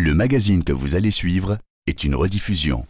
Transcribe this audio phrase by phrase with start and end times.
[0.00, 2.84] Le magazine que vous allez suivre est une rediffusion.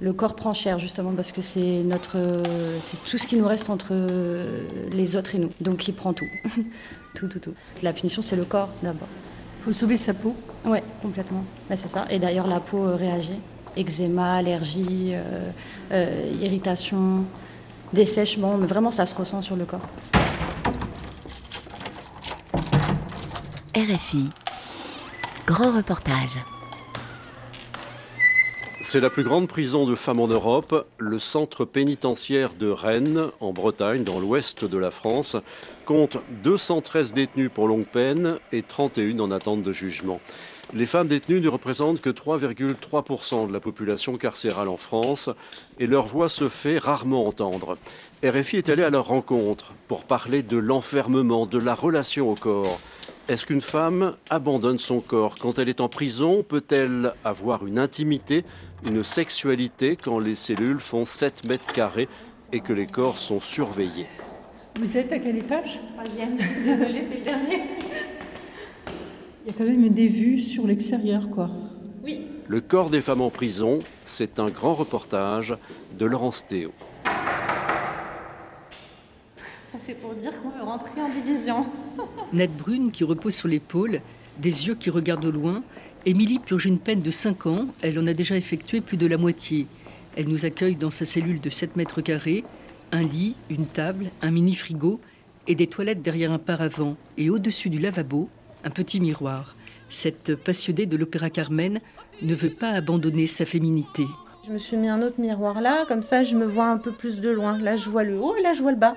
[0.00, 2.42] Le corps prend cher justement parce que c'est notre,
[2.80, 3.94] c'est tout ce qui nous reste entre
[4.90, 5.50] les autres et nous.
[5.60, 6.26] Donc il prend tout,
[7.14, 7.54] tout, tout, tout.
[7.84, 9.08] La punition c'est le corps d'abord.
[9.64, 10.34] Faut sauver sa peau.
[10.66, 11.44] Ouais, complètement.
[11.70, 12.06] Bah, c'est ça.
[12.10, 13.38] Et d'ailleurs la peau euh, réagit.
[13.76, 15.50] Eczéma, allergie, euh,
[15.92, 17.24] euh, irritation,
[17.92, 18.56] dessèchement.
[18.58, 19.88] Mais vraiment ça se ressent sur le corps.
[23.76, 24.30] RFI.
[25.46, 26.38] Grand reportage.
[28.80, 30.86] C'est la plus grande prison de femmes en Europe.
[30.98, 35.36] Le centre pénitentiaire de Rennes, en Bretagne, dans l'ouest de la France,
[35.86, 40.20] compte 213 détenus pour longue peine et 31 en attente de jugement.
[40.72, 45.30] Les femmes détenues ne représentent que 3,3% de la population carcérale en France
[45.80, 47.76] et leur voix se fait rarement entendre.
[48.24, 52.78] RFI est allé à leur rencontre pour parler de l'enfermement, de la relation au corps.
[53.26, 56.42] Est-ce qu'une femme abandonne son corps quand elle est en prison?
[56.42, 58.44] Peut-elle avoir une intimité,
[58.84, 62.06] une sexualité quand les cellules font 7 mètres carrés
[62.52, 64.08] et que les corps sont surveillés?
[64.78, 65.80] Vous êtes à quel étage?
[65.94, 66.36] Troisième.
[66.36, 67.62] Désolée, c'est le dernier.
[69.46, 71.48] Il y a quand même des vues sur l'extérieur, quoi.
[72.02, 72.26] Oui.
[72.46, 75.56] Le corps des femmes en prison, c'est un grand reportage
[75.98, 76.72] de Laurence Théo.
[79.72, 81.64] Ça, c'est pour dire qu'on veut rentrer en division.
[82.32, 84.00] Nette brune qui repose sur l'épaule,
[84.38, 85.62] des yeux qui regardent au loin.
[86.06, 87.66] Émilie purge une peine de 5 ans.
[87.82, 89.66] Elle en a déjà effectué plus de la moitié.
[90.16, 92.44] Elle nous accueille dans sa cellule de 7 mètres carrés.
[92.92, 95.00] Un lit, une table, un mini frigo
[95.46, 96.96] et des toilettes derrière un paravent.
[97.16, 98.28] Et au-dessus du lavabo,
[98.64, 99.54] un petit miroir.
[99.88, 101.80] Cette passionnée de l'opéra Carmen
[102.22, 104.04] ne veut pas abandonner sa féminité.
[104.46, 106.92] Je me suis mis un autre miroir là, comme ça je me vois un peu
[106.92, 107.58] plus de loin.
[107.58, 108.96] Là je vois le haut et là je vois le bas.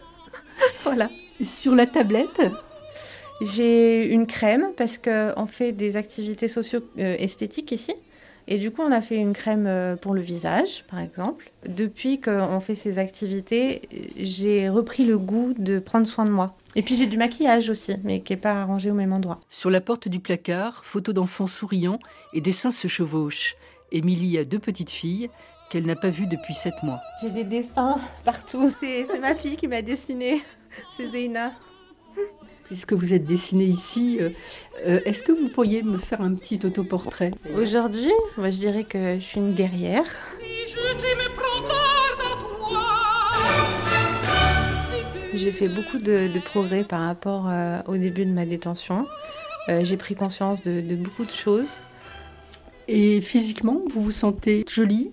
[0.84, 1.08] voilà.
[1.42, 2.40] Sur la tablette,
[3.40, 7.94] J'ai une crème parce qu'on fait des activités socio-esthétiques ici.
[8.48, 11.50] Et du coup, on a fait une crème euh, pour le visage, par exemple.
[11.66, 13.82] Depuis qu'on fait ces activités,
[14.18, 16.56] j'ai repris le goût de prendre soin de moi.
[16.74, 19.40] Et puis j'ai du maquillage aussi, mais qui n'est pas arrangé au même endroit.
[19.48, 22.00] Sur la porte du placard, photos d'enfants souriants
[22.32, 23.56] et des seins se chevauchent.
[23.92, 25.30] Émilie a deux petites filles
[25.70, 27.00] qu'elle n'a pas vues depuis sept mois.
[27.22, 28.68] J'ai des dessins partout.
[28.80, 30.42] C'est c'est ma fille qui m'a dessiné.
[30.90, 31.52] C'est Zeina.
[32.64, 34.30] puisque vous êtes dessinée ici, euh,
[34.86, 37.32] euh, est-ce que vous pourriez me faire un petit autoportrait?
[37.56, 40.06] Aujourd'hui, moi je dirais que je suis une guerrière.
[45.34, 49.06] J'ai fait beaucoup de, de progrès par rapport euh, au début de ma détention.
[49.68, 51.82] Euh, j'ai pris conscience de, de beaucoup de choses.
[52.88, 55.12] Et physiquement, vous vous sentez jolie?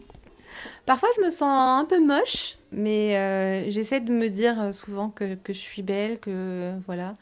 [0.88, 5.10] Parfois, je me sens un peu moche, mais euh, j'essaie de me dire euh, souvent
[5.10, 7.16] que, je suis belle, que voilà.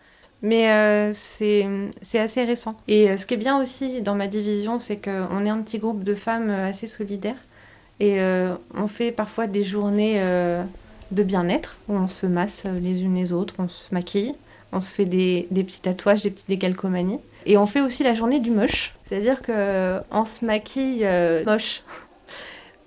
[0.44, 2.76] Mais euh, c'est assez récent.
[2.88, 6.04] Et ce qui est bien aussi dans ma division, c'est qu'on est un petit groupe
[6.04, 7.44] de femmes assez solidaires.
[8.00, 8.20] Et
[8.76, 10.22] on fait parfois des journées
[11.12, 14.36] de bien-être, où on se masse les unes les autres, on se maquille,
[14.74, 17.20] on se fait des, petits tatouages, des petites décalcomanies.
[17.48, 18.94] Et on fait aussi la journée du moche.
[19.06, 21.08] C'est-à-dire qu'on se maquille
[21.48, 21.82] moche.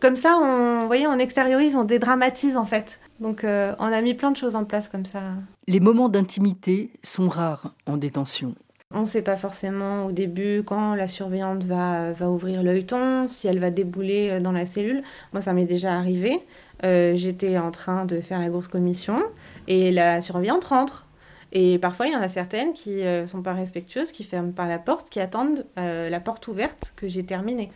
[0.00, 3.00] Comme ça, on, vous voyez, on extériorise, on dédramatise en fait.
[3.20, 5.20] Donc euh, on a mis plein de choses en place comme ça.
[5.66, 8.54] Les moments d'intimité sont rares en détention.
[8.94, 13.46] On ne sait pas forcément au début quand la surveillante va, va ouvrir l'œilleton, si
[13.46, 15.02] elle va débouler euh, dans la cellule.
[15.32, 16.40] Moi, ça m'est déjà arrivé.
[16.84, 19.22] Euh, J'étais en train de faire la grosse commission
[19.66, 21.06] et la surveillante rentre.
[21.52, 24.66] Et parfois, il y en a certaines qui ne sont pas respectueuses, qui ferment pas
[24.66, 27.72] la porte, qui attendent euh, la porte ouverte que j'ai terminée.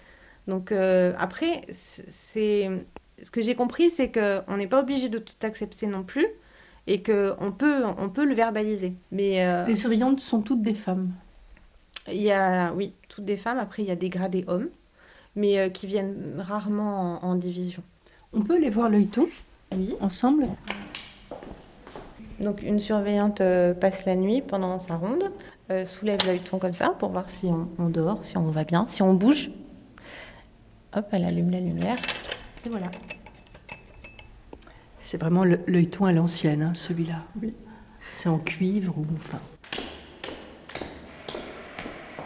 [0.48, 2.70] Donc euh, après, c'est
[3.22, 6.26] ce que j'ai compris, c'est qu'on n'est pas obligé de tout accepter non plus
[6.86, 8.94] et qu'on peut, on peut le verbaliser.
[9.12, 11.10] Mais euh, Les surveillantes sont toutes des femmes.
[12.08, 13.58] il y a, oui, toutes des femmes.
[13.58, 14.68] Après, il y a des gradés hommes,
[15.36, 17.82] mais euh, qui viennent rarement en, en division.
[18.32, 19.28] On peut aller voir l'œilleton
[19.76, 19.94] Oui.
[20.00, 20.46] ensemble
[22.40, 23.42] Donc, une surveillante
[23.80, 25.30] passe la nuit pendant sa ronde,
[25.84, 29.02] soulève l'œilleton comme ça pour voir si on, on dort, si on va bien, si
[29.02, 29.50] on bouge.
[30.94, 31.96] Hop, elle allume la lumière.
[32.66, 32.90] Et voilà.
[35.00, 37.24] C'est vraiment le- l'œilleton à l'ancienne, hein, celui-là.
[38.12, 39.40] C'est en cuivre ou enfin.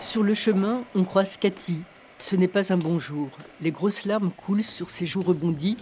[0.00, 1.82] Sur le chemin, on croise Cathy.
[2.18, 3.28] Ce n'est pas un bon jour.
[3.60, 5.76] Les grosses larmes coulent sur ses joues rebondies.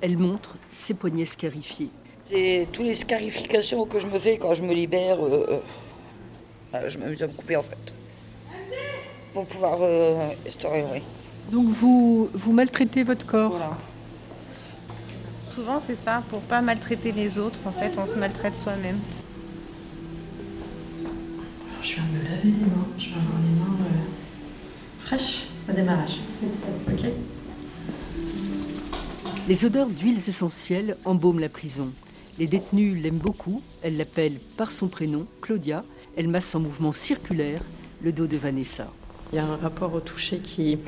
[0.00, 1.90] Elle montre ses poignets scarifiés.
[2.26, 5.24] C'est toutes les scarifications que je me fais quand je me libère.
[5.24, 5.58] euh, euh,
[6.74, 7.78] euh, je m'amuse à me couper en fait.
[9.32, 11.02] Pour pouvoir euh, restaurer, oui.
[11.50, 13.78] Donc vous, vous maltraitez votre corps Voilà.
[15.54, 18.98] Souvent, c'est ça, pour pas maltraiter les autres, en fait, on se maltraite soi-même.
[21.82, 22.86] je viens de me laver les mains.
[22.98, 26.18] Je vais avoir les mains euh, fraîches au démarrage.
[26.88, 27.10] Ok
[29.48, 31.90] Les odeurs d'huiles essentielles embaument la prison.
[32.38, 33.62] Les détenus l'aiment beaucoup.
[33.82, 35.84] Elle l'appelle par son prénom, Claudia.
[36.16, 37.62] Elle masse en mouvement circulaire
[38.02, 38.88] le dos de Vanessa.
[39.32, 40.78] Il y a un rapport au toucher qui,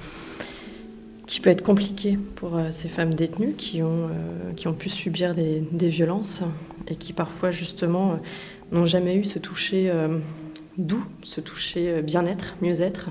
[1.28, 4.88] qui peut être compliqué pour euh, ces femmes détenues qui ont, euh, qui ont pu
[4.88, 6.42] subir des, des violences
[6.88, 8.16] et qui parfois justement euh,
[8.72, 9.92] n'ont jamais eu ce toucher
[10.78, 13.10] doux, ce toucher bien-être, mieux-être.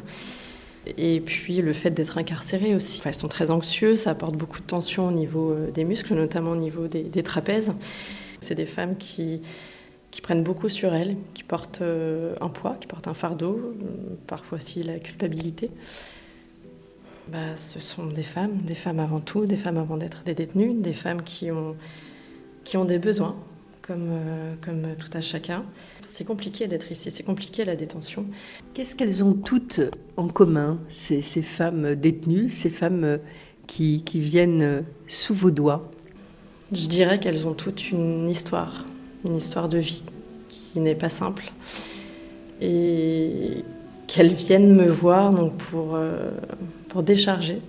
[0.98, 3.02] Et puis le fait d'être incarcérées aussi.
[3.06, 6.56] Elles sont très anxieuses, ça apporte beaucoup de tension au niveau des muscles, notamment au
[6.56, 7.74] niveau des, des trapèzes.
[8.40, 9.42] C'est des femmes qui,
[10.12, 13.76] qui prennent beaucoup sur elles, qui portent un poids, qui portent un fardeau,
[14.28, 15.72] parfois aussi la culpabilité.
[17.32, 20.74] Bah, ce sont des femmes, des femmes avant tout, des femmes avant d'être des détenues,
[20.76, 21.76] des femmes qui ont,
[22.64, 23.36] qui ont des besoins,
[23.82, 25.64] comme, euh, comme tout à chacun.
[26.06, 28.26] C'est compliqué d'être ici, c'est compliqué la détention.
[28.74, 29.82] Qu'est-ce qu'elles ont toutes
[30.16, 33.20] en commun, ces, ces femmes détenues, ces femmes
[33.68, 35.82] qui, qui viennent sous vos doigts?
[36.72, 38.86] Je dirais qu'elles ont toutes une histoire,
[39.26, 40.04] une histoire de vie
[40.48, 41.52] qui n'est pas simple.
[42.62, 43.66] Et
[44.08, 46.32] qu'elles viennent me voir donc pour, euh,
[46.90, 47.60] pour décharger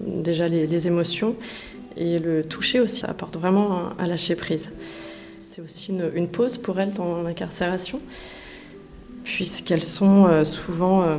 [0.00, 1.36] déjà les, émotions
[1.96, 3.04] et le toucher aussi.
[3.06, 4.70] Apporte vraiment à lâcher prise.
[5.38, 8.00] C'est aussi une, pause pour elles dans l'incarcération,
[9.24, 11.16] puisqu'elles sont euh, souvent euh,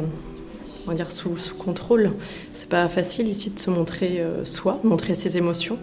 [0.88, 2.12] on dire sous, sous contrôle.
[2.52, 5.78] C'est pas facile ici de se montrer euh, soi, montrer ses émotions.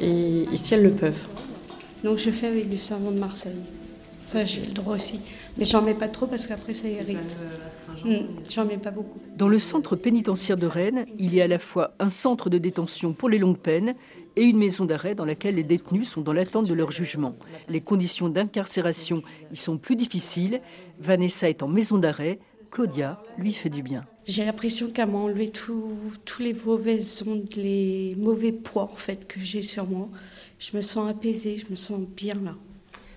[0.00, 1.26] Et ici, elles le peuvent.
[2.02, 3.52] Donc je fais avec du savon de Marseille.
[4.24, 5.20] Ça, j'ai le droit aussi.
[5.56, 7.36] Mais j'en mets pas trop parce qu'après ça irrite.
[8.04, 8.16] Mmh,
[8.50, 9.20] j'en mets pas beaucoup.
[9.36, 12.58] Dans le centre pénitentiaire de Rennes, il y a à la fois un centre de
[12.58, 13.94] détention pour les longues peines
[14.36, 17.36] et une maison d'arrêt dans laquelle les détenus sont dans l'attente de leur jugement.
[17.68, 19.22] Les conditions d'incarcération
[19.52, 20.60] y sont plus difficiles.
[20.98, 22.38] Vanessa est en maison d'arrêt.
[22.70, 24.06] Claudia lui fait du bien.
[24.24, 25.92] J'ai l'impression qu'elle m'a enlevé tous
[26.40, 30.08] les mauvais ondes, les mauvais poids en fait que j'ai sur moi.
[30.58, 32.54] Je me sens apaisée, je me sens bien là.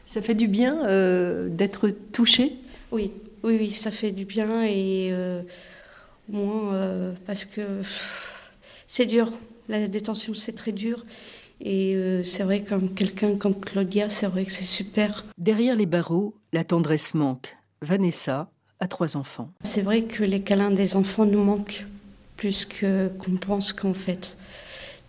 [0.05, 2.53] Ça fait du bien euh, d'être touché?
[2.91, 3.11] Oui,
[3.43, 5.41] oui, oui, ça fait du bien et euh,
[6.29, 7.81] moins euh, parce que
[8.87, 9.31] c'est dur.
[9.67, 11.05] La détention, c'est très dur.
[11.61, 15.25] Et euh, c'est vrai, comme quelqu'un comme Claudia, c'est vrai que c'est super.
[15.37, 17.55] Derrière les barreaux, la tendresse manque.
[17.81, 18.49] Vanessa
[18.79, 19.49] a trois enfants.
[19.63, 21.85] C'est vrai que les câlins des enfants nous manquent
[22.37, 24.37] plus que qu'on pense qu'en fait.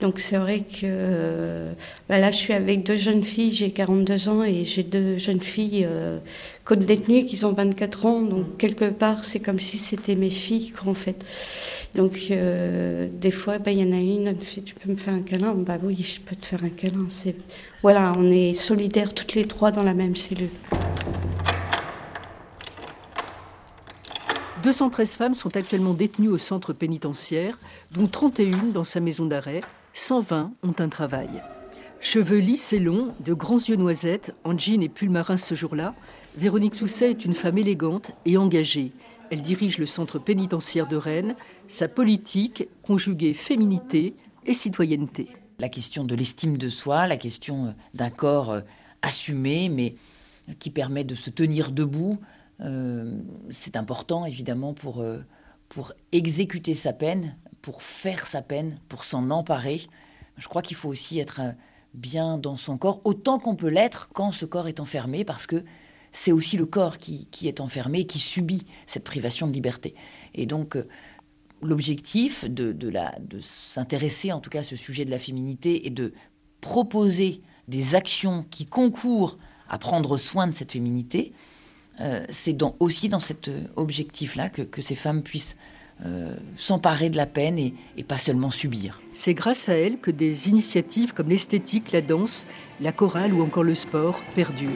[0.01, 1.69] Donc c'est vrai que
[2.09, 5.41] bah là je suis avec deux jeunes filles, j'ai 42 ans et j'ai deux jeunes
[5.41, 6.19] filles euh,
[6.67, 8.21] côte détenues qui ont 24 ans.
[8.21, 11.25] Donc quelque part c'est comme si c'était mes filles en fait.
[11.95, 14.97] Donc euh, des fois bah, il y en a une, elle fait tu peux me
[14.97, 15.55] faire un câlin?
[15.55, 17.07] Bah oui je peux te faire un câlin.
[17.09, 17.37] C'est
[17.83, 20.51] voilà on est solidaires toutes les trois dans la même cellule.
[24.63, 27.57] 213 femmes sont actuellement détenues au centre pénitentiaire,
[27.93, 29.61] dont 31 dans sa maison d'arrêt.
[29.97, 31.43] 120 ont un travail.
[32.01, 35.95] Cheveux lisses et longs, de grands yeux noisettes, en jean et pull marin ce jour-là,
[36.37, 38.93] Véronique Sousset est une femme élégante et engagée.
[39.31, 41.35] Elle dirige le centre pénitentiaire de Rennes.
[41.69, 44.15] Sa politique conjuguée féminité
[44.45, 45.29] et citoyenneté.
[45.59, 48.61] La question de l'estime de soi, la question d'un corps
[49.01, 49.95] assumé, mais
[50.59, 52.21] qui permet de se tenir debout,
[52.61, 55.21] euh, c'est important évidemment pour, euh,
[55.71, 57.35] pour exécuter sa peine,
[57.67, 59.83] pour faire sa peine, pour s'en emparer.
[60.37, 61.41] Je crois qu'il faut aussi être
[61.95, 65.65] bien dans son corps, autant qu'on peut l'être quand ce corps est enfermé, parce que
[66.13, 69.97] c'est aussi le corps qui, qui, est enfermé qui subit cette privation de liberté.
[70.33, 70.87] Et donc, euh,
[71.61, 75.91] l'objectif de, de, de s'intéresser en tout cas à ce sujet de la féminité et
[75.91, 76.15] de
[76.61, 81.33] proposer des actions qui concourent à prendre soin de cette féminité,
[81.99, 85.57] euh, c'est dans, aussi dans cet objectif-là que, que, ces femmes puissent
[86.05, 89.01] euh, s'emparer de la peine et, et, pas seulement subir.
[89.15, 92.45] C'est grâce à elles que des initiatives comme l'esthétique, la danse,
[92.83, 94.71] la chorale ou encore le sport perdurent.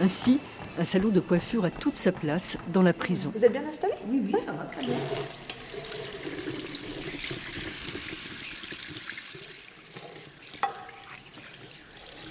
[0.00, 0.38] Ainsi,
[0.78, 3.32] un salon de coiffure a toute sa place dans la prison.
[3.36, 3.94] Vous êtes bien installé?
[4.08, 4.94] Oui, oui, ça va très bien.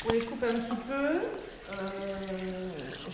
[0.08, 1.40] On les coupe un petit peu.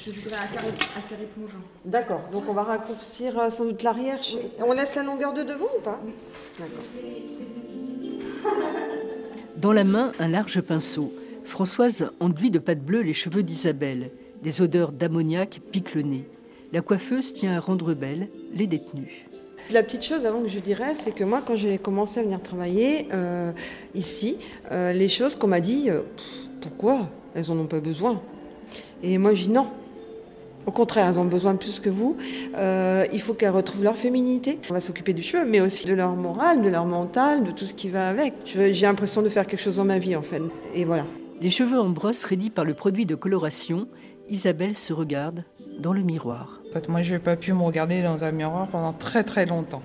[0.07, 1.57] Je voudrais un carré, plongeant.
[1.83, 4.19] D'accord, donc on va raccourcir euh, sans doute l'arrière.
[4.33, 4.39] Oui.
[4.65, 6.13] On laisse la longueur de devant ou pas Oui.
[6.57, 6.83] D'accord.
[9.57, 11.11] Dans la main, un large pinceau.
[11.43, 14.11] Françoise enduit de pâte bleue les cheveux d'Isabelle.
[14.43, 16.29] Des odeurs d'ammoniac piquent le nez.
[16.71, 19.25] La coiffeuse tient à rendre belle les détenus.
[19.71, 22.41] La petite chose avant que je dirais, c'est que moi, quand j'ai commencé à venir
[22.41, 23.51] travailler euh,
[23.93, 24.37] ici,
[24.71, 26.01] euh, les choses qu'on m'a dit, euh,
[26.61, 27.09] pourquoi?
[27.35, 28.13] Elles en ont pas besoin.
[29.03, 29.67] Et moi, je dis non.
[30.67, 32.17] Au contraire, elles ont besoin plus que vous.
[32.57, 34.59] Euh, il faut qu'elles retrouvent leur féminité.
[34.69, 37.65] On va s'occuper du cheveu, mais aussi de leur morale, de leur mental, de tout
[37.65, 38.33] ce qui va avec.
[38.45, 40.41] J'ai l'impression de faire quelque chose dans ma vie, en fait.
[40.75, 41.05] Et voilà.
[41.39, 43.87] Les cheveux en brosse raidis par le produit de coloration,
[44.29, 45.45] Isabelle se regarde
[45.79, 46.59] dans le miroir.
[46.69, 49.45] En fait, moi, je n'ai pas pu me regarder dans un miroir pendant très très
[49.45, 49.81] longtemps.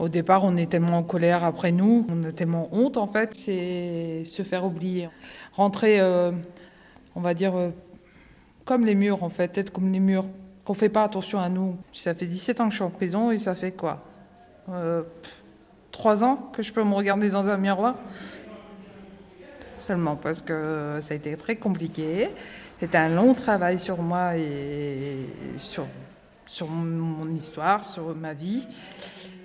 [0.00, 3.30] Au départ, on est tellement en colère après nous, on a tellement honte en fait,
[3.34, 5.08] c'est se faire oublier.
[5.52, 6.32] Rentrer, euh,
[7.14, 7.70] on va dire, euh,
[8.64, 10.26] comme les murs en fait, être comme les murs,
[10.64, 11.76] qu'on fait pas attention à nous.
[11.92, 14.02] Ça fait 17 ans que je suis en prison et ça fait quoi
[14.70, 15.02] euh,
[15.92, 17.96] 3 ans que je peux me regarder dans un miroir?
[19.78, 22.30] Seulement parce que ça a été très compliqué.
[22.80, 25.18] C'était un long travail sur moi et
[25.58, 25.86] sur,
[26.46, 28.66] sur mon histoire, sur ma vie.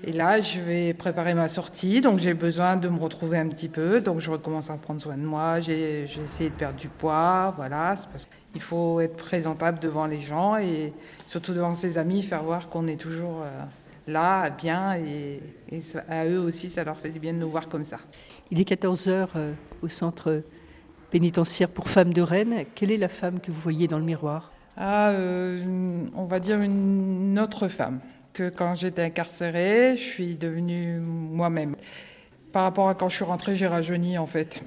[0.06, 3.68] Et là, je vais préparer ma sortie, donc j'ai besoin de me retrouver un petit
[3.68, 4.00] peu.
[4.00, 5.60] Donc je recommence à prendre soin de moi.
[5.60, 7.96] J'ai essayé de perdre du poids, voilà.
[8.12, 10.94] Parce Il faut être présentable devant les gens et
[11.28, 13.64] surtout devant ses amis, faire voir qu'on est toujours euh,
[14.08, 14.96] là, bien.
[14.96, 15.42] Et,
[16.08, 17.98] à eux aussi, ça leur fait du bien de nous voir comme ça.
[18.52, 20.44] Il est 14 h euh, au centre
[21.12, 22.64] pénitentiaire pour femmes de Rennes.
[22.74, 24.52] Quelle est la femme que vous voyez dans le miroir?
[24.78, 28.00] Ah, euh, on va dire une autre femme
[28.44, 31.76] quand j'étais incarcérée, je suis devenue moi-même.
[32.52, 34.64] Par rapport à quand je suis rentrée, j'ai rajeuni en fait.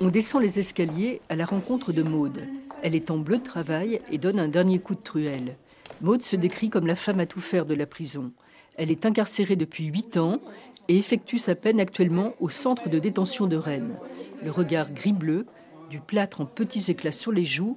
[0.00, 2.42] On descend les escaliers à la rencontre de Maude.
[2.82, 5.56] Elle est en bleu de travail et donne un dernier coup de truelle.
[6.00, 8.32] Maude se décrit comme la femme à tout faire de la prison.
[8.76, 10.40] Elle est incarcérée depuis 8 ans
[10.86, 13.96] et effectue sa peine actuellement au centre de détention de Rennes.
[14.44, 15.46] Le regard gris-bleu,
[15.90, 17.76] du plâtre en petits éclats sur les joues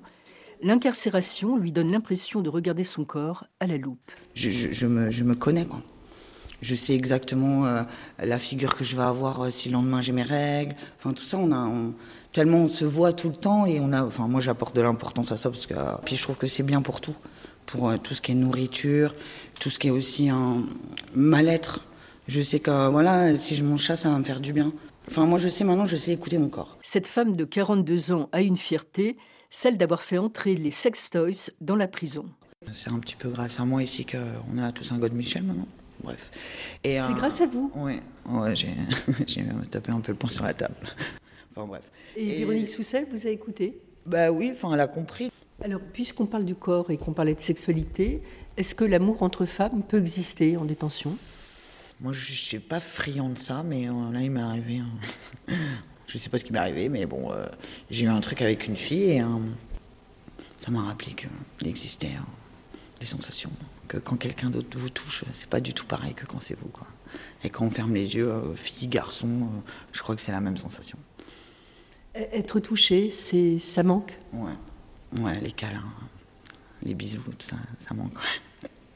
[0.64, 4.12] L'incarcération lui donne l'impression de regarder son corps à la loupe.
[4.36, 5.82] Je, me, connais, quoi.
[6.62, 7.82] Je sais exactement euh,
[8.24, 10.76] la figure que je vais avoir euh, si le lendemain j'ai mes règles.
[11.00, 11.68] Enfin, tout ça, on a.
[12.32, 14.04] tellement on se voit tout le temps et on a.
[14.04, 15.74] Enfin, moi, j'apporte de l'importance à ça parce que.
[15.74, 17.16] Euh, puis je trouve que c'est bien pour tout.
[17.66, 19.16] Pour tout ce qui est nourriture,
[19.60, 20.66] tout ce qui est aussi un
[21.16, 21.82] mal-être.
[22.28, 24.72] Je sais que, voilà, si je mange ça, ça va me faire du bien.
[25.10, 26.78] Enfin, moi, je sais maintenant, je sais écouter mon corps.
[26.82, 29.18] Cette femme de 42 ans a une fierté
[29.52, 32.26] celle d'avoir fait entrer les sex toys dans la prison.
[32.72, 35.68] C'est un petit peu grâce à moi ici qu'on a tous un God Michel maintenant.
[36.04, 36.32] Bref.
[36.84, 38.74] C'est euh, grâce à vous Oui, ouais, j'ai
[39.72, 40.76] tapé un peu le poing sur la table.
[41.56, 41.84] enfin bref.
[42.16, 43.80] Et, Véronique Soussel, vous avez écouté?
[44.06, 45.32] Bah oui, enfin elle a compris.
[45.64, 48.24] Alors, puisqu'on parle du corps et qu'on parlait de sexualité,
[48.58, 51.18] est-ce que l'amour entre femmes peut exister en détention?
[52.00, 55.54] Moi, je ne suis pas friand de ça, mais euh, là, il m'est arrivé un,
[56.12, 57.46] je sais pas ce qui m'est arrivé, mais bon, euh,
[57.90, 59.28] j'ai eu un truc avec une fille et euh,
[60.58, 62.26] ça m'a rappelé qu'il existait hein,
[63.00, 63.52] des sensations.
[63.88, 66.68] Que quand quelqu'un d'autre vous touche, c'est pas du tout pareil que quand c'est vous.
[66.68, 66.88] Quoi.
[67.44, 69.50] Et quand on ferme les yeux, euh, fille, garçon,
[69.94, 70.98] je crois que c'est la même sensation.
[72.14, 74.18] Être touché, c'est ça manque?
[74.34, 74.52] Ouais.
[75.20, 75.94] Ouais, les câlins,
[76.84, 77.56] les bisous, tout ça,
[77.88, 78.14] ça manque.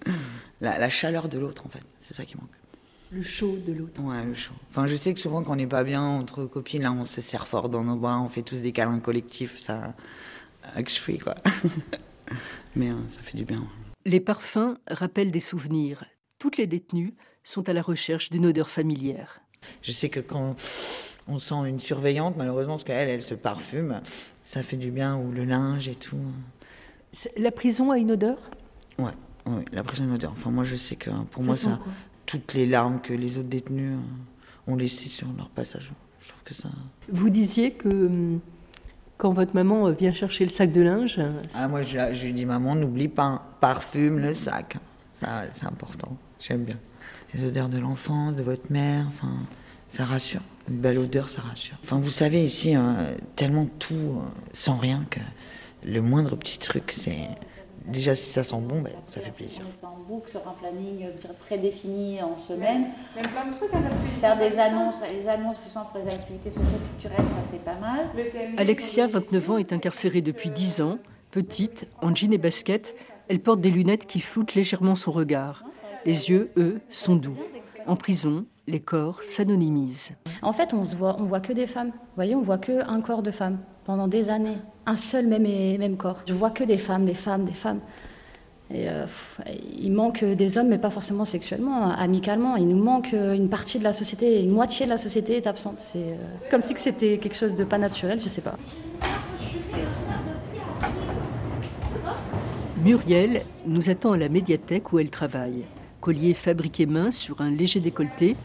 [0.62, 2.50] la chaleur de l'autre, en fait, c'est ça qui manque.
[3.16, 4.02] Le chaud de l'autre.
[4.02, 4.54] Ouais, le chaud.
[4.70, 7.22] Enfin, je sais que souvent, quand on n'est pas bien entre copines, là, on se
[7.22, 9.94] serre fort dans nos bras, on fait tous des câlins collectifs, ça.
[10.76, 11.36] Ex-free, quoi.
[12.76, 13.64] Mais euh, ça fait du bien.
[14.04, 16.04] Les parfums rappellent des souvenirs.
[16.40, 19.40] Toutes les détenues sont à la recherche d'une odeur familière.
[19.82, 20.58] Je sais que quand
[21.30, 24.02] on sent une surveillante, malheureusement, parce qu'elle, elle se parfume,
[24.44, 26.20] ça fait du bien, ou le linge et tout.
[27.38, 28.38] La prison a une odeur?
[29.00, 29.14] Ouais,
[29.46, 30.34] oui, la prison a une odeur.
[30.34, 31.80] Enfin, moi, je sais que pour moi, ça,
[32.26, 35.92] toutes les larmes que les autres détenus euh, ont laissées sur leur passage.
[36.22, 36.70] Je trouve que ça.
[37.10, 38.40] Vous disiez que hum,
[39.18, 41.20] quand votre maman euh, vient chercher le sac de linge.
[41.54, 44.78] Ah, moi, je, lui dis maman, n'oublie pas, parfume le sac.
[45.16, 46.18] Ça, c'est important.
[46.40, 46.78] J'aime bien.
[47.34, 49.34] Les odeurs de l'enfance, de votre mère, enfin,
[49.92, 50.42] ça rassure.
[50.70, 51.78] Une belle odeur, ça rassure.
[51.84, 52.98] Enfin, vous savez, ici, hein,
[53.36, 55.20] tellement tout sans rien que
[55.86, 57.28] le moindre petit truc, c'est
[57.88, 59.62] déjà si ça sent bon, ben, ça fait plaisir.
[59.84, 61.08] En boucle sur un planning
[61.46, 62.88] prédéfini en semaine.
[63.16, 63.74] Même plein de trucs.
[63.74, 63.82] Hein,
[64.22, 68.10] Faire des annonces, les annonces justement pour les activités socio-culturelles, ça c'est pas mal.
[68.58, 70.98] Alexia, 29 ans, est incarcérée depuis 10 ans.
[71.32, 72.96] Petite, en jean et basket,
[73.28, 75.64] elle porte des lunettes qui floutent légèrement son regard.
[76.06, 77.38] Les yeux, eux, sont doux.
[77.88, 80.14] En prison, les corps s'anonymisent.
[80.42, 81.90] En fait, on ne voit, on voit que des femmes.
[81.90, 84.58] Vous voyez, on voit que un corps de femme pendant des années.
[84.86, 86.20] Un seul même, même corps.
[86.28, 87.80] Je vois que des femmes, des femmes, des femmes.
[88.72, 89.06] Et, euh,
[89.78, 92.56] il manque des hommes, mais pas forcément sexuellement, amicalement.
[92.56, 95.80] Il nous manque une partie de la société, une moitié de la société est absente.
[95.80, 96.16] C'est euh,
[96.50, 98.56] comme si c'était quelque chose de pas naturel, je sais pas.
[102.84, 105.64] Muriel nous attend à la médiathèque où elle travaille.
[106.02, 108.36] Collier fabriqué main sur un léger décolleté,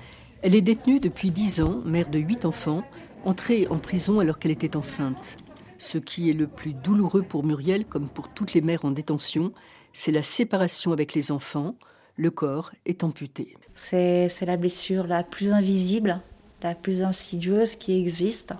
[0.42, 2.82] Elle est détenue depuis 10 ans, mère de 8 enfants,
[3.26, 5.36] entrée en prison alors qu'elle était enceinte.
[5.78, 9.50] Ce qui est le plus douloureux pour Muriel, comme pour toutes les mères en détention,
[9.92, 11.74] c'est la séparation avec les enfants.
[12.16, 13.54] Le corps est amputé.
[13.76, 16.20] C'est la blessure la plus invisible,
[16.62, 18.54] la plus insidieuse qui existe.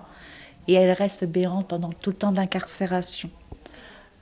[0.67, 3.31] Et elle reste béante pendant tout le temps de l'incarcération.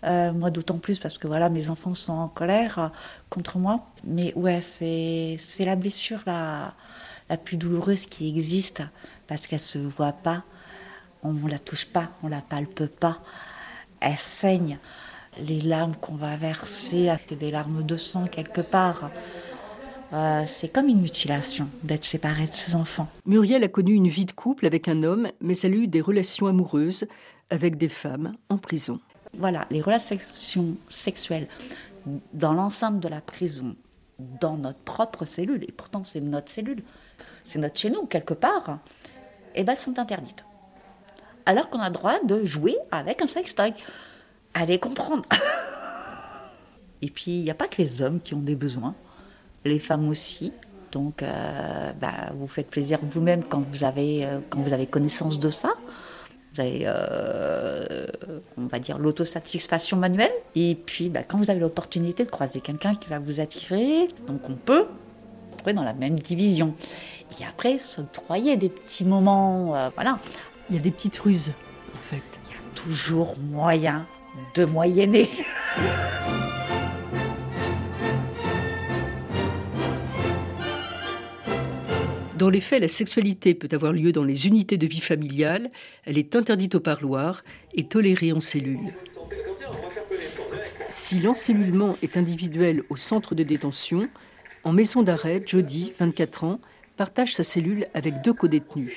[0.06, 2.92] Euh, moi, d'autant plus parce que voilà, mes enfants sont en colère
[3.30, 3.86] contre moi.
[4.06, 6.74] Mais ouais, c'est la blessure la,
[7.30, 8.82] la plus douloureuse qui existe
[9.28, 10.44] parce qu'elle se voit pas,
[11.24, 13.20] on ne la touche pas, on la palpe pas,
[14.00, 14.78] elle saigne.
[15.38, 19.12] Les larmes qu'on va verser, c'est des larmes de sang quelque part.
[20.12, 23.08] Euh, c'est comme une mutilation d'être séparée de ses enfants.
[23.26, 26.02] Muriel a connu une vie de couple avec un homme, mais elle a eu des
[26.02, 27.06] relations amoureuses
[27.52, 29.00] avec des femmes en prison.
[29.38, 31.48] Voilà, les relations sexuelles
[32.34, 33.76] dans l'enceinte de la prison,
[34.20, 36.84] dans notre propre cellule, et pourtant c'est notre cellule,
[37.44, 38.80] c'est notre chez nous quelque part,
[39.56, 40.44] eh ben, sont interdites.
[41.46, 43.74] Alors qu'on a le droit de jouer avec un sextoy.
[44.54, 45.24] Allez comprendre.
[47.02, 48.94] et puis, il n'y a pas que les hommes qui ont des besoins,
[49.66, 50.54] les femmes aussi.
[50.92, 55.50] Donc, euh, bah, vous faites plaisir vous-même quand, vous euh, quand vous avez connaissance de
[55.50, 55.74] ça.
[56.54, 58.08] Vous avez, euh,
[58.58, 60.32] on va dire, l'autosatisfaction manuelle.
[60.56, 64.42] Et puis, bah, quand vous avez l'opportunité de croiser quelqu'un qui va vous attirer, donc
[64.50, 64.88] on peut
[65.58, 66.76] trouver dans la même division.
[67.40, 70.18] Et après, s'octroyer des petits moments, euh, voilà.
[70.70, 71.52] Il y a des petites ruses,
[71.94, 72.24] en fait.
[72.48, 74.06] Il y a toujours moyen
[74.56, 75.30] de moyenner.
[82.40, 85.70] Dans les faits, la sexualité peut avoir lieu dans les unités de vie familiale,
[86.06, 87.44] elle est interdite au parloir
[87.74, 88.94] et tolérée en cellule.
[90.88, 94.08] Si l'encellulement est individuel au centre de détention,
[94.64, 96.62] en maison d'arrêt, Jody, 24 ans,
[96.96, 98.94] partage sa cellule avec deux codétenus.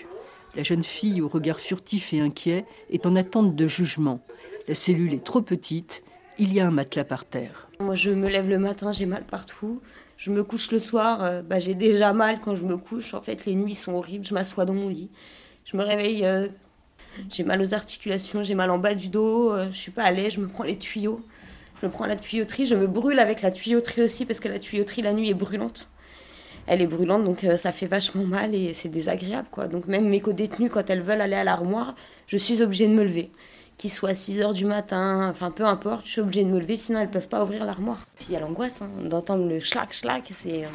[0.55, 4.21] La jeune fille, au regard furtif et inquiet, est en attente de jugement.
[4.69, 6.05] La cellule est trop petite,
[6.39, 7.69] il y a un matelas par terre.
[7.83, 9.81] Moi, je me lève le matin, j'ai mal partout.
[10.17, 13.15] Je me couche le soir, euh, bah, j'ai déjà mal quand je me couche.
[13.15, 15.11] En fait, les nuits sont horribles, je m'assois dans mon lit.
[15.65, 16.49] Je me réveille, euh,
[17.31, 20.13] j'ai mal aux articulations, j'ai mal en bas du dos, euh, je suis pas à
[20.13, 21.21] l'aise, je me prends les tuyaux.
[21.81, 24.61] Je me prends la tuyauterie, je me brûle avec la tuyauterie aussi parce que la
[24.61, 25.89] tuyauterie la nuit est brûlante
[26.67, 29.49] elle est brûlante, donc euh, ça fait vachement mal et c'est désagréable.
[29.51, 29.67] quoi.
[29.67, 31.95] Donc même mes co-détenues, quand elles veulent aller à l'armoire,
[32.27, 33.31] je suis obligée de me lever.
[33.83, 36.77] Qu'il soit 6 heures du matin, enfin peu importe, je suis obligée de me lever,
[36.77, 38.07] sinon elles peuvent pas ouvrir l'armoire.
[38.15, 40.69] Puis il y a l'angoisse hein, d'entendre le schlac schlac, c'est,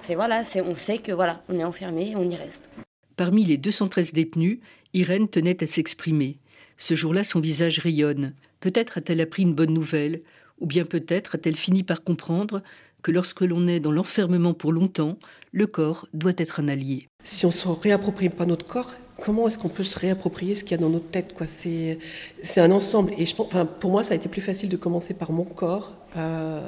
[0.00, 2.70] c'est voilà, c'est, on sait que voilà, on est enfermé, on y reste.
[3.16, 4.60] Parmi les 213 détenus,
[4.94, 6.38] Irène tenait à s'exprimer.
[6.78, 8.32] Ce jour-là, son visage rayonne.
[8.60, 10.22] Peut-être a-t-elle appris une bonne nouvelle,
[10.58, 12.62] ou bien peut-être a-t-elle fini par comprendre
[13.02, 15.18] que lorsque l'on est dans l'enfermement pour longtemps,
[15.52, 17.08] le corps doit être un allié.
[17.24, 18.94] Si on ne se réapproprie pas notre corps,
[19.24, 21.98] comment est-ce qu'on peut se réapproprier ce qu'il y a dans notre tête quoi c'est,
[22.42, 23.14] c'est un ensemble.
[23.16, 25.92] Et je, enfin, pour moi, ça a été plus facile de commencer par mon corps.
[26.16, 26.60] Euh,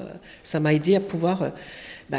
[0.42, 1.50] ça m'a aidé à pouvoir euh,
[2.08, 2.18] bah,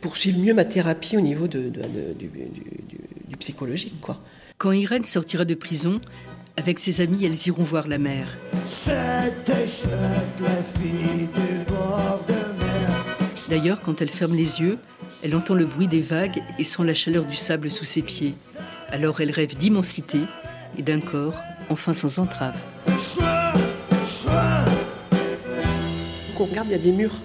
[0.00, 4.00] poursuivre mieux ma thérapie au niveau de, du, du, psychologique.
[4.00, 4.20] Quoi.
[4.56, 6.00] Quand Irène sortira de prison,
[6.56, 8.38] avec ses amis, elles iront voir la mer.
[8.66, 12.34] C'était chouette, la fille du bord de
[13.48, 14.78] D'ailleurs, quand elle ferme les yeux,
[15.22, 18.34] elle entend le bruit des vagues et sent la chaleur du sable sous ses pieds.
[18.90, 20.20] Alors elle rêve d'immensité
[20.78, 22.56] et d'un corps enfin sans entrave.
[26.36, 27.20] Quand on regarde, il y a des murs.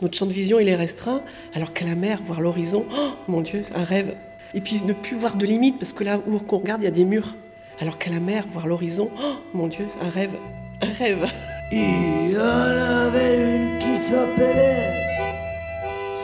[0.00, 1.22] Notre champ de vision, il est restreint,
[1.54, 4.14] alors qu'à la mer, voir l'horizon, oh mon Dieu, un rêve.
[4.54, 6.88] Et puis ne plus voir de limites, parce que là où on regarde, il y
[6.88, 7.34] a des murs.
[7.80, 10.34] Alors qu'à la mer, voir l'horizon, oh mon Dieu, un rêve,
[10.82, 11.28] un rêve.
[11.72, 14.98] Il y en avait une qui s'appelait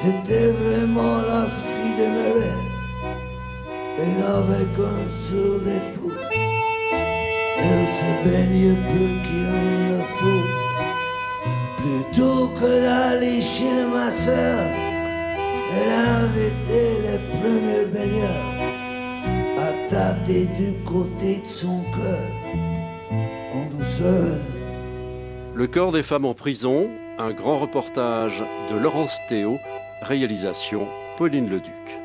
[0.04, 2.73] c'était vraiment la fille de mes rêves.
[3.96, 6.10] Elle avait qu'un seul défaut.
[7.58, 9.50] Elle se baignait plus qu'il
[9.90, 10.64] ne faut.
[11.78, 14.66] Plutôt que d'aller chez ma soeur,
[15.76, 18.54] elle invitait les premiers baigneurs
[19.58, 22.28] à tâter du côté de son cœur,
[23.54, 24.38] en douceur.
[25.54, 29.58] Le corps des femmes en prison, un grand reportage de Laurence Théo
[30.02, 32.03] Réalisation Pauline Leduc.